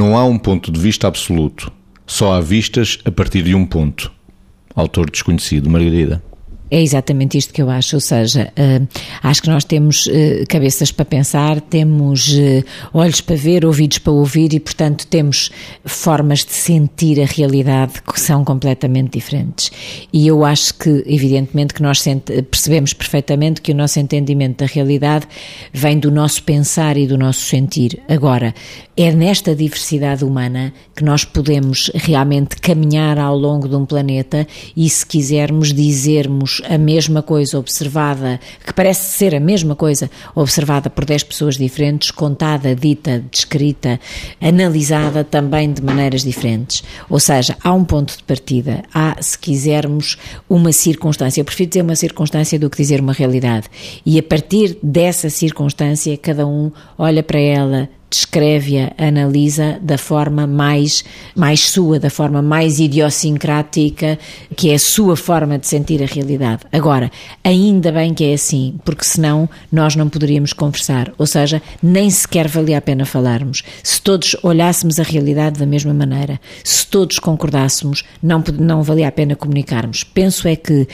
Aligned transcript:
Não 0.00 0.16
há 0.16 0.24
um 0.24 0.38
ponto 0.38 0.72
de 0.72 0.80
vista 0.80 1.06
absoluto. 1.06 1.70
Só 2.06 2.32
há 2.32 2.40
vistas 2.40 2.98
a 3.04 3.10
partir 3.10 3.42
de 3.42 3.54
um 3.54 3.66
ponto. 3.66 4.10
Autor 4.74 5.10
desconhecido, 5.10 5.68
Margarida. 5.68 6.22
É 6.70 6.80
exatamente 6.80 7.36
isto 7.36 7.52
que 7.52 7.60
eu 7.60 7.68
acho, 7.68 7.96
ou 7.96 8.00
seja, 8.00 8.52
uh, 8.56 8.88
acho 9.22 9.42
que 9.42 9.50
nós 9.50 9.64
temos 9.64 10.06
uh, 10.06 10.46
cabeças 10.48 10.92
para 10.92 11.04
pensar, 11.04 11.60
temos 11.60 12.28
uh, 12.28 12.64
olhos 12.94 13.20
para 13.20 13.34
ver, 13.34 13.64
ouvidos 13.66 13.98
para 13.98 14.12
ouvir 14.12 14.52
e, 14.52 14.60
portanto, 14.60 15.04
temos 15.08 15.50
formas 15.84 16.44
de 16.44 16.52
sentir 16.52 17.20
a 17.20 17.26
realidade 17.26 18.00
que 18.02 18.20
são 18.20 18.44
completamente 18.44 19.18
diferentes. 19.18 19.70
E 20.12 20.28
eu 20.28 20.44
acho 20.44 20.74
que, 20.74 21.02
evidentemente, 21.06 21.74
que 21.74 21.82
nós 21.82 22.04
percebemos 22.50 22.92
perfeitamente 22.92 23.60
que 23.60 23.72
o 23.72 23.74
nosso 23.74 23.98
entendimento 23.98 24.58
da 24.58 24.66
realidade 24.66 25.26
vem 25.72 25.98
do 25.98 26.10
nosso 26.10 26.42
pensar 26.44 26.96
e 26.96 27.06
do 27.06 27.18
nosso 27.18 27.40
sentir. 27.40 28.00
Agora, 28.08 28.54
é 28.96 29.10
nesta 29.10 29.56
diversidade 29.56 30.24
humana 30.24 30.72
que 30.94 31.02
nós 31.02 31.24
podemos 31.24 31.90
realmente 31.94 32.56
caminhar 32.56 33.18
ao 33.18 33.36
longo 33.36 33.68
de 33.68 33.74
um 33.74 33.84
planeta 33.84 34.46
e, 34.76 34.88
se 34.88 35.04
quisermos, 35.04 35.72
dizermos 35.72 36.59
a 36.68 36.78
mesma 36.78 37.22
coisa 37.22 37.58
observada, 37.58 38.40
que 38.64 38.72
parece 38.72 39.16
ser 39.16 39.34
a 39.34 39.40
mesma 39.40 39.74
coisa 39.74 40.10
observada 40.34 40.90
por 40.90 41.04
10 41.04 41.24
pessoas 41.24 41.56
diferentes, 41.56 42.10
contada, 42.10 42.74
dita, 42.74 43.24
descrita, 43.30 44.00
analisada 44.40 45.24
também 45.24 45.72
de 45.72 45.82
maneiras 45.82 46.22
diferentes. 46.22 46.82
Ou 47.08 47.20
seja, 47.20 47.56
há 47.62 47.72
um 47.72 47.84
ponto 47.84 48.16
de 48.16 48.22
partida, 48.24 48.82
há, 48.92 49.16
se 49.20 49.38
quisermos, 49.38 50.16
uma 50.48 50.72
circunstância. 50.72 51.40
Eu 51.40 51.44
prefiro 51.44 51.70
dizer 51.70 51.82
uma 51.82 51.96
circunstância 51.96 52.58
do 52.58 52.70
que 52.70 52.76
dizer 52.76 53.00
uma 53.00 53.12
realidade. 53.12 53.68
E 54.04 54.18
a 54.18 54.22
partir 54.22 54.78
dessa 54.82 55.30
circunstância, 55.30 56.16
cada 56.16 56.46
um 56.46 56.70
olha 56.98 57.22
para 57.22 57.38
ela, 57.38 57.88
descreve-a, 58.10 58.92
analisa 58.98 59.78
da 59.80 59.96
forma 59.96 60.46
mais, 60.46 61.04
mais 61.34 61.68
sua, 61.70 62.00
da 62.00 62.10
forma 62.10 62.42
mais 62.42 62.80
idiosincrática, 62.80 64.18
que 64.56 64.70
é 64.70 64.74
a 64.74 64.78
sua 64.78 65.16
forma 65.16 65.58
de 65.58 65.68
sentir 65.68 66.02
a 66.02 66.06
realidade. 66.06 66.62
Agora, 66.72 67.10
ainda 67.44 67.92
bem 67.92 68.12
que 68.12 68.24
é 68.24 68.34
assim, 68.34 68.74
porque 68.84 69.04
senão 69.04 69.48
nós 69.70 69.94
não 69.94 70.08
poderíamos 70.08 70.52
conversar, 70.52 71.12
ou 71.16 71.26
seja, 71.26 71.62
nem 71.80 72.10
sequer 72.10 72.48
valia 72.48 72.78
a 72.78 72.82
pena 72.82 73.06
falarmos. 73.06 73.62
Se 73.82 74.02
todos 74.02 74.36
olhássemos 74.42 74.98
a 74.98 75.04
realidade 75.04 75.60
da 75.60 75.66
mesma 75.66 75.94
maneira, 75.94 76.40
se 76.64 76.84
todos 76.86 77.20
concordássemos, 77.20 78.02
não, 78.20 78.42
não 78.58 78.82
valia 78.82 79.06
a 79.06 79.12
pena 79.12 79.36
comunicarmos. 79.36 80.02
Penso 80.02 80.48
é 80.48 80.56
que 80.56 80.88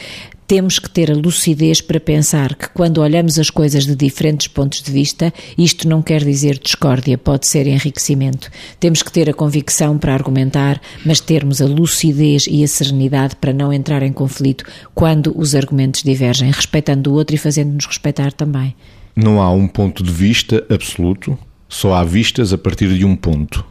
temos 0.47 0.79
que 0.79 0.89
ter 0.89 1.11
a 1.11 1.15
lucidez 1.15 1.81
para 1.81 1.99
pensar 1.99 2.55
que 2.55 2.69
quando 2.69 2.99
olhamos 2.99 3.37
as 3.37 3.49
coisas 3.49 3.85
de 3.85 3.93
diferentes 3.95 4.47
pontos 4.47 4.81
de 4.81 4.89
vista, 4.89 5.33
isto 5.57 5.89
não 5.89 6.01
quer 6.01 6.23
dizer 6.23 6.57
discórdia, 6.57 7.17
pode 7.17 7.45
ser 7.45 7.67
enriquecimento. 7.67 8.49
Temos 8.79 9.03
que 9.03 9.11
ter 9.11 9.29
a 9.29 9.33
convicção 9.33 9.97
para 9.97 10.13
argumentar, 10.13 10.81
mas 11.05 11.19
termos 11.19 11.61
a 11.61 11.65
lucidez 11.65 12.45
e 12.49 12.63
a 12.63 12.67
serenidade 12.67 13.35
para 13.35 13.51
não 13.51 13.73
entrar 13.73 14.01
em 14.03 14.13
conflito 14.13 14.63
quando 14.95 15.37
os 15.37 15.53
argumentos 15.53 16.01
divergem, 16.01 16.49
respeitando 16.49 17.11
o 17.11 17.13
outro 17.13 17.35
e 17.35 17.39
fazendo-nos 17.39 17.85
respeitar 17.85 18.31
também. 18.31 18.73
Não 19.13 19.41
há 19.41 19.51
um 19.51 19.67
ponto 19.67 20.01
de 20.01 20.11
vista 20.11 20.65
absoluto, 20.69 21.37
só 21.67 21.93
há 21.93 22.03
vistas 22.05 22.53
a 22.53 22.57
partir 22.57 22.93
de 22.97 23.03
um 23.03 23.17
ponto. 23.17 23.65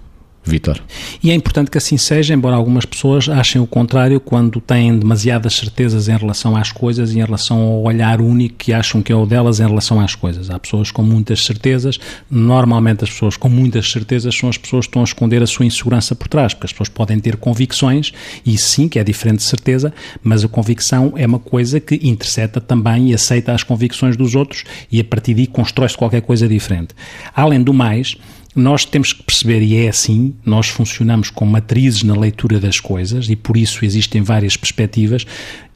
Vitor. 0.46 0.80
E 1.22 1.32
é 1.32 1.34
importante 1.34 1.70
que 1.70 1.76
assim 1.76 1.96
seja, 1.96 2.32
embora 2.32 2.54
algumas 2.54 2.84
pessoas 2.84 3.28
achem 3.28 3.60
o 3.60 3.66
contrário 3.66 4.20
quando 4.20 4.60
têm 4.60 4.96
demasiadas 4.96 5.54
certezas 5.54 6.08
em 6.08 6.16
relação 6.16 6.56
às 6.56 6.70
coisas 6.70 7.12
e 7.12 7.18
em 7.18 7.24
relação 7.24 7.60
ao 7.60 7.82
olhar 7.82 8.20
único 8.20 8.54
que 8.56 8.72
acham 8.72 9.02
que 9.02 9.10
é 9.10 9.16
o 9.16 9.26
delas 9.26 9.58
em 9.58 9.66
relação 9.66 10.00
às 10.00 10.14
coisas. 10.14 10.48
Há 10.48 10.58
pessoas 10.58 10.92
com 10.92 11.02
muitas 11.02 11.44
certezas, 11.44 11.98
normalmente 12.30 13.02
as 13.02 13.10
pessoas 13.10 13.36
com 13.36 13.48
muitas 13.48 13.90
certezas 13.90 14.36
são 14.36 14.48
as 14.48 14.56
pessoas 14.56 14.86
que 14.86 14.90
estão 14.90 15.02
a 15.02 15.04
esconder 15.04 15.42
a 15.42 15.46
sua 15.48 15.66
insegurança 15.66 16.14
por 16.14 16.28
trás, 16.28 16.54
porque 16.54 16.66
as 16.66 16.72
pessoas 16.72 16.88
podem 16.88 17.18
ter 17.18 17.36
convicções, 17.36 18.12
e 18.44 18.56
sim, 18.56 18.88
que 18.88 19.00
é 19.00 19.04
diferente 19.04 19.38
de 19.38 19.44
certeza, 19.44 19.92
mas 20.22 20.44
a 20.44 20.48
convicção 20.48 21.12
é 21.16 21.26
uma 21.26 21.40
coisa 21.40 21.80
que 21.80 21.98
intercepta 22.02 22.60
também 22.60 23.10
e 23.10 23.14
aceita 23.14 23.52
as 23.52 23.64
convicções 23.64 24.16
dos 24.16 24.36
outros 24.36 24.62
e 24.92 25.00
a 25.00 25.04
partir 25.04 25.34
daí 25.34 25.48
constrói-se 25.48 25.96
qualquer 25.96 26.22
coisa 26.22 26.46
diferente. 26.46 26.94
Além 27.34 27.62
do 27.62 27.74
mais, 27.74 28.16
nós 28.56 28.84
temos 28.84 29.12
que 29.12 29.22
perceber, 29.22 29.60
e 29.60 29.76
é 29.76 29.88
assim, 29.88 30.34
nós 30.44 30.68
funcionamos 30.68 31.28
com 31.30 31.44
matrizes 31.44 32.02
na 32.02 32.14
leitura 32.14 32.58
das 32.58 32.80
coisas 32.80 33.28
e 33.28 33.36
por 33.36 33.56
isso 33.56 33.84
existem 33.84 34.22
várias 34.22 34.56
perspectivas, 34.56 35.26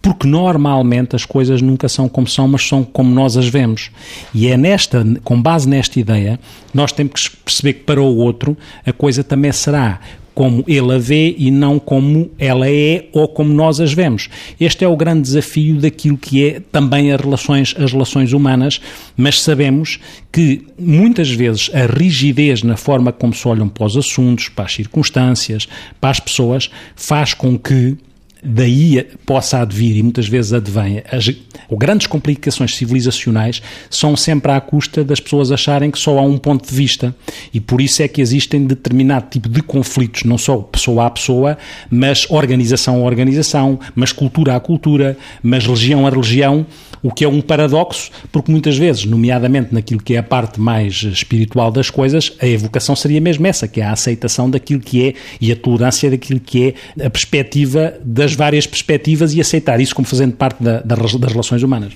porque 0.00 0.26
normalmente 0.26 1.14
as 1.14 1.26
coisas 1.26 1.60
nunca 1.60 1.88
são 1.88 2.08
como 2.08 2.26
são, 2.26 2.48
mas 2.48 2.66
são 2.66 2.82
como 2.82 3.14
nós 3.14 3.36
as 3.36 3.48
vemos. 3.48 3.90
E 4.32 4.48
é 4.48 4.56
nesta, 4.56 5.04
com 5.22 5.40
base 5.40 5.68
nesta 5.68 6.00
ideia, 6.00 6.40
nós 6.72 6.90
temos 6.90 7.28
que 7.28 7.36
perceber 7.36 7.74
que 7.74 7.84
para 7.84 8.00
o 8.00 8.16
outro 8.16 8.56
a 8.86 8.92
coisa 8.92 9.22
também 9.22 9.52
será 9.52 10.00
como 10.34 10.64
ele 10.66 10.94
a 10.94 10.98
vê 10.98 11.34
e 11.36 11.50
não 11.50 11.78
como 11.78 12.30
ela 12.38 12.68
é 12.68 13.06
ou 13.12 13.28
como 13.28 13.52
nós 13.52 13.80
as 13.80 13.92
vemos. 13.92 14.28
Este 14.60 14.84
é 14.84 14.88
o 14.88 14.96
grande 14.96 15.22
desafio 15.22 15.76
daquilo 15.76 16.16
que 16.16 16.44
é 16.44 16.60
também 16.72 17.12
as 17.12 17.20
relações, 17.20 17.74
as 17.78 17.92
relações 17.92 18.32
humanas, 18.32 18.80
mas 19.16 19.40
sabemos 19.42 19.98
que 20.32 20.62
muitas 20.78 21.30
vezes 21.30 21.70
a 21.74 21.86
rigidez 21.86 22.62
na 22.62 22.76
forma 22.76 23.12
como 23.12 23.34
se 23.34 23.46
olham 23.46 23.68
para 23.68 23.86
os 23.86 23.96
assuntos, 23.96 24.48
para 24.48 24.64
as 24.64 24.74
circunstâncias, 24.74 25.68
para 26.00 26.10
as 26.10 26.20
pessoas, 26.20 26.70
faz 26.94 27.34
com 27.34 27.58
que 27.58 27.96
daí 28.42 29.06
possa 29.26 29.60
advir, 29.60 29.96
e 29.96 30.02
muitas 30.02 30.26
vezes 30.26 30.52
advém, 30.52 31.02
as, 31.10 31.30
grandes 31.76 32.06
complicações 32.06 32.74
civilizacionais 32.74 33.62
são 33.88 34.16
sempre 34.16 34.52
à 34.52 34.60
custa 34.60 35.04
das 35.04 35.20
pessoas 35.20 35.52
acharem 35.52 35.90
que 35.90 35.98
só 35.98 36.18
há 36.18 36.22
um 36.22 36.38
ponto 36.38 36.68
de 36.68 36.74
vista. 36.74 37.14
E 37.52 37.60
por 37.60 37.80
isso 37.80 38.02
é 38.02 38.08
que 38.08 38.20
existem 38.20 38.64
determinado 38.66 39.26
tipo 39.30 39.48
de 39.48 39.62
conflitos, 39.62 40.24
não 40.24 40.38
só 40.38 40.58
pessoa 40.58 41.06
a 41.06 41.10
pessoa, 41.10 41.58
mas 41.90 42.26
organização 42.30 42.96
a 42.96 43.04
organização, 43.04 43.78
mas 43.94 44.12
cultura 44.12 44.56
a 44.56 44.60
cultura, 44.60 45.16
mas 45.42 45.64
religião 45.64 46.06
a 46.06 46.10
religião, 46.10 46.66
o 47.02 47.10
que 47.10 47.24
é 47.24 47.28
um 47.28 47.40
paradoxo, 47.40 48.10
porque 48.30 48.50
muitas 48.50 48.76
vezes, 48.76 49.04
nomeadamente 49.04 49.72
naquilo 49.74 50.02
que 50.02 50.14
é 50.14 50.18
a 50.18 50.22
parte 50.22 50.60
mais 50.60 51.02
espiritual 51.02 51.70
das 51.70 51.90
coisas, 51.90 52.32
a 52.40 52.46
evocação 52.46 52.94
seria 52.94 53.20
mesmo 53.20 53.46
essa, 53.46 53.66
que 53.66 53.80
é 53.80 53.84
a 53.84 53.92
aceitação 53.92 54.50
daquilo 54.50 54.80
que 54.80 55.08
é 55.08 55.14
e 55.40 55.50
a 55.52 55.56
tolerância 55.56 56.10
daquilo 56.10 56.40
que 56.40 56.74
é 56.98 57.06
a 57.06 57.10
perspectiva 57.10 57.94
das 58.04 58.34
várias 58.34 58.66
perspectivas 58.66 59.34
e 59.34 59.40
aceitar 59.40 59.80
isso 59.80 59.94
como 59.94 60.06
fazendo 60.06 60.32
parte 60.32 60.62
da, 60.62 60.80
das 60.80 61.32
relações 61.32 61.62
humanas. 61.62 61.92